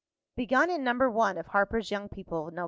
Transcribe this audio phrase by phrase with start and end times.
[0.35, 1.11] [Begun in No.
[1.11, 2.59] 1 of HARPER'S YOUNG PEOPLE, Nov.